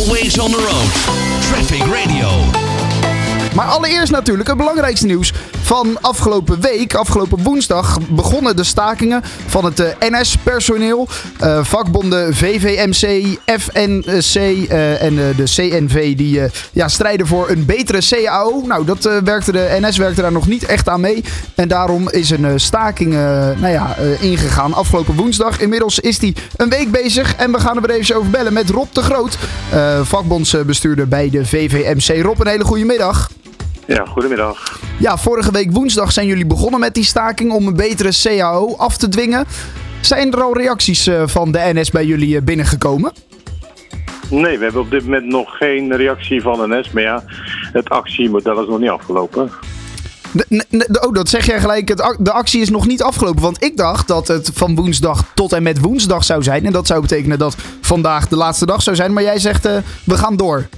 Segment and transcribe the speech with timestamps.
[0.00, 0.90] Always on the road.
[1.42, 2.28] Traffic Radio.
[3.54, 5.32] Maar allereerst natuurlijk het belangrijkste nieuws
[5.70, 6.94] van afgelopen week.
[6.94, 11.08] Afgelopen woensdag begonnen de stakingen van het eh, NS-personeel.
[11.38, 16.40] Eh, vakbonden VVMC, FNC eh, en de CNV die
[16.72, 18.62] ja, strijden voor een betere CAO.
[18.66, 21.24] Nou, dat werkte de NS werkte daar nog niet echt aan mee.
[21.54, 23.12] En daarom is een staking
[23.60, 25.60] nou ja, ingegaan afgelopen woensdag.
[25.60, 28.70] Inmiddels is die een week bezig en we gaan er weer even over bellen met
[28.70, 29.38] Rob de Groot.
[30.02, 32.22] vakbondsbestuurder bij de VVMC.
[32.22, 33.30] Rob, een hele goede middag.
[33.86, 34.80] Ja, goedemiddag.
[35.00, 38.96] Ja, vorige week woensdag zijn jullie begonnen met die staking om een betere CAO af
[38.96, 39.44] te dwingen.
[40.00, 43.12] Zijn er al reacties eh, van de NS bij jullie eh, binnengekomen?
[44.30, 46.90] Nee, we hebben op dit moment nog geen reactie van NS.
[46.90, 47.24] Maar ja,
[47.72, 49.50] het actiemodel is nog niet afgelopen.
[50.32, 51.88] De- oh, dat zeg jij gelijk.
[51.88, 53.42] Het, de actie is nog niet afgelopen.
[53.42, 56.66] Want ik dacht dat het van woensdag tot en met woensdag zou zijn.
[56.66, 59.12] En dat zou betekenen dat vandaag de laatste dag zou zijn.
[59.12, 60.68] Maar jij zegt, eh, we gaan door.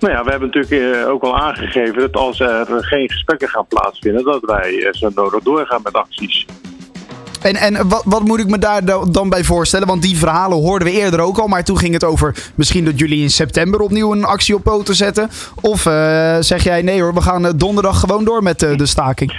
[0.00, 3.66] Nou ja, we hebben natuurlijk eh, ook al aangegeven dat als er geen gesprekken gaan
[3.66, 6.46] plaatsvinden, dat wij eh, zo nodig doorgaan met acties.
[7.42, 9.86] En, en wat, wat moet ik me daar da- dan bij voorstellen?
[9.86, 11.46] Want die verhalen hoorden we eerder ook al.
[11.46, 14.94] Maar toen ging het over misschien dat jullie in september opnieuw een actie op poten
[14.94, 15.30] zetten.
[15.60, 19.32] Of eh, zeg jij nee hoor, we gaan donderdag gewoon door met de staking.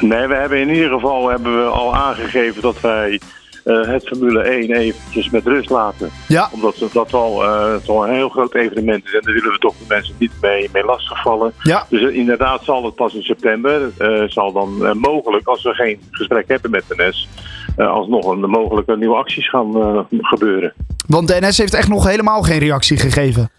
[0.00, 3.20] Nee, we hebben in ieder geval hebben we al aangegeven dat wij
[3.64, 6.10] eh, het Formule 1 eventjes met rust laten.
[6.28, 9.74] Ja, Omdat dat wel, eh, een heel groot evenement is en daar willen we toch
[9.78, 11.52] de mensen niet mee, mee lastigvallen.
[11.62, 11.86] ja.
[11.88, 13.90] Dus eh, inderdaad zal het pas in september,
[14.28, 17.28] zal dan mogelijk, als we geen gesprek hebben met de NS,
[17.76, 20.72] eh, alsnog een mogelijke nieuwe acties gaan gebeuren.
[21.08, 23.50] Want de NS heeft echt nog helemaal geen reactie gegeven.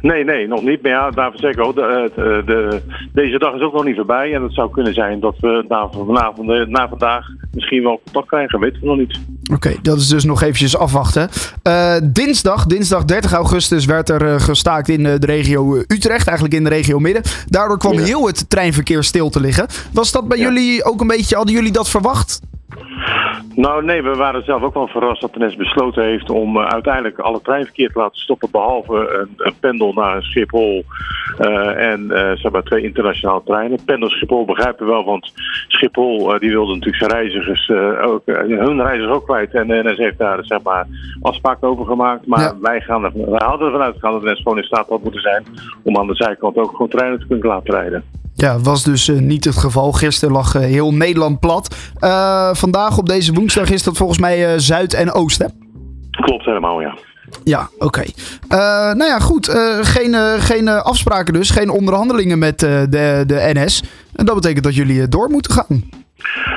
[0.00, 0.82] Nee, nee, nog niet.
[0.82, 2.80] Maar ja, daarvoor zeg ik ook, de, de, de-
[3.12, 4.34] deze dag is ook nog niet voorbij.
[4.34, 8.60] En het zou kunnen zijn dat we na, vanavond, na vandaag misschien wel contact krijgen,
[8.60, 9.20] weten we nog niet.
[9.52, 11.30] Oké, dat is dus nog eventjes afwachten.
[11.62, 16.56] Eh, dinsdag, dinsdag 30 augustus, werd er eh, gestaakt in eh, de regio Utrecht, eigenlijk
[16.56, 17.22] in de regio Midden.
[17.46, 18.02] Daardoor kwam Ja.
[18.04, 19.66] heel het treinverkeer stil te liggen.
[19.92, 20.44] Was dat bij Ja.
[20.44, 22.40] jullie ook een beetje, hadden jullie dat verwacht?
[23.56, 26.66] Nou nee, we waren zelf ook wel verrast dat de NS besloten heeft om eh,
[26.66, 28.50] uiteindelijk alle treinverkeer te laten stoppen.
[28.50, 30.84] Behalve een, een pendel naar Schiphol
[31.38, 33.84] eh, en eh zeg maar twee internationale treinen.
[33.84, 35.32] Pendel Schiphol begrijpen we wel, want
[35.68, 39.54] Schiphol die wilde natuurlijk zijn reizigers ook, hun reizigers ook kwijt.
[39.54, 40.86] En de NS heeft daar zeg maar
[41.22, 42.26] afspraken over gemaakt.
[42.26, 42.54] Maar Ja.
[42.60, 45.20] wij, gaan er, wij hadden ervan uitgegaan dat de NS gewoon in staat had moeten
[45.20, 45.44] zijn
[45.82, 48.04] om aan de zijkant ook gewoon treinen te kunnen laten rijden.
[48.36, 49.92] Ja, was dus eh, niet het geval.
[49.92, 51.92] Gisteren lag eh, heel Nederland plat.
[51.98, 55.46] Eh, vandaag op deze woensdag is dat volgens mij Zuid en Oost, hè?
[56.10, 56.96] Klopt helemaal, ja.
[57.44, 58.02] Ja, oké.
[58.48, 59.48] Nou ja, goed.
[59.80, 61.50] geen geen afspraken dus.
[61.50, 63.82] Geen onderhandelingen met de, de NS.
[64.14, 65.90] En dat betekent dat jullie door moeten gaan.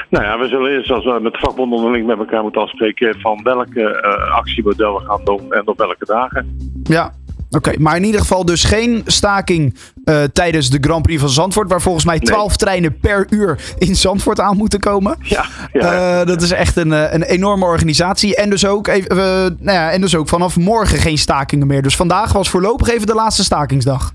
[0.10, 3.20] Nou ja, we zullen eerst als we met de vakbonden onderling met elkaar moeten afspreken
[3.20, 4.02] van welke
[4.32, 6.58] actiemodel we gaan doen en op welke dagen.
[6.84, 7.14] Ja,
[7.50, 7.72] oké.
[7.78, 11.70] Maar in ieder geval dus geen staking eh, tijdens de Grand Prix van Zandvoort.
[11.70, 12.26] Waar volgens mij Nee.
[12.28, 15.16] 12 treinen per uur in Zandvoort aan moeten komen.
[15.22, 16.20] Ja, ja.
[16.20, 18.36] Eh, dat is echt een, eh, een enorme organisatie.
[18.36, 19.18] En dus, ook even, eh,
[19.60, 21.82] nou ja, en dus ook vanaf morgen geen stakingen meer.
[21.82, 24.12] Dus vandaag was voorlopig even de laatste stakingsdag.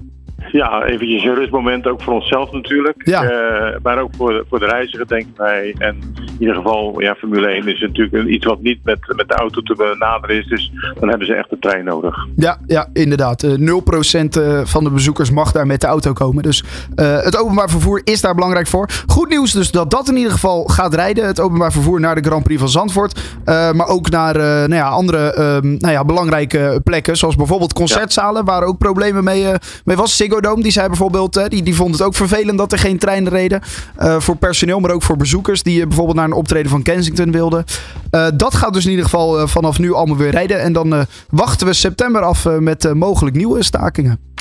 [0.57, 3.03] Ja, eventjes een rustmoment ook voor onszelf natuurlijk.
[3.05, 3.23] Ja.
[3.25, 5.75] Eh, maar ook voor, de- voor de reiziger denken wij.
[5.79, 9.35] En in ieder geval, ja, Formule 1 is natuurlijk iets wat niet met, met de
[9.35, 10.47] auto te benaderen is.
[10.47, 12.17] Dus dan hebben ze echt de trein nodig.
[12.37, 13.43] Ja, ja inderdaad.
[13.43, 16.43] Eh 0% eh, van de bezoekers mag daar met de auto komen.
[16.43, 18.89] Dus eh, het openbaar vervoer is daar belangrijk voor.
[19.07, 21.27] Goed nieuws dus dat dat in ieder geval gaat rijden.
[21.27, 23.21] Het openbaar vervoer naar de Grand Prix van Zandvoort.
[23.45, 27.17] Eh, maar ook naar eh, nou ja, andere ehm, nou ja, belangrijke plekken.
[27.17, 28.45] Zoals bijvoorbeeld concertzalen.
[28.45, 29.55] Waar ook problemen mee, eh,
[29.85, 30.17] mee was.
[30.17, 31.37] Ziggo Die zei bijvoorbeeld...
[31.37, 33.61] eh, die, die vond het ook vervelend dat er geen treinen reden.
[33.97, 35.63] eh, voor personeel, maar ook voor bezoekers.
[35.63, 37.65] Die eh, bijvoorbeeld naar een optreden van Kensington wilden.
[38.11, 40.61] Eh, dat gaat dus in ieder geval vanaf nu allemaal weer rijden.
[40.61, 41.01] En dan eh,
[41.31, 44.33] wachten we september af eh, met eh, mogelijk nieuwe stakingen.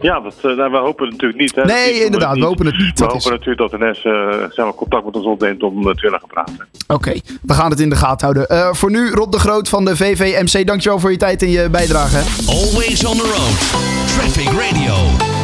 [0.00, 1.54] Ja, dat, eh, nou, we hopen het natuurlijk niet.
[1.54, 1.64] Hè.
[1.64, 2.44] Nee, inderdaad, we niet.
[2.44, 2.98] hopen het niet.
[2.98, 4.12] We hopen is- natuurlijk dat de NS eh,
[4.50, 6.68] zeg maar, contact met ons opneemt om het willen gaan praten.
[6.86, 8.48] Oké, we gaan het in de gaten houden.
[8.48, 10.66] Eh, voor nu, Rob de Groot van de VVMC.
[10.66, 12.16] Dankjewel voor je tijd en je bijdrage.
[12.50, 14.14] Always on the road.
[14.16, 15.35] Traffic Radio.